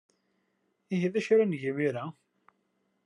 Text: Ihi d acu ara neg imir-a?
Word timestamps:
Ihi 0.93 1.07
d 1.13 1.15
acu 1.19 1.31
ara 1.33 1.45
neg 1.45 1.61
imir-a? 1.69 2.05